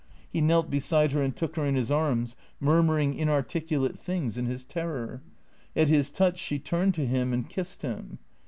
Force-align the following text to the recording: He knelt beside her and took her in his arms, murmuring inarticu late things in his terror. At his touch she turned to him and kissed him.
He 0.33 0.41
knelt 0.41 0.71
beside 0.71 1.11
her 1.11 1.21
and 1.21 1.35
took 1.35 1.55
her 1.57 1.63
in 1.63 1.75
his 1.75 1.91
arms, 1.91 2.35
murmuring 2.59 3.13
inarticu 3.15 3.79
late 3.81 3.99
things 3.99 4.35
in 4.35 4.47
his 4.47 4.63
terror. 4.63 5.21
At 5.75 5.89
his 5.89 6.09
touch 6.09 6.39
she 6.39 6.57
turned 6.57 6.95
to 6.95 7.05
him 7.05 7.33
and 7.33 7.47
kissed 7.47 7.83
him. 7.83 8.17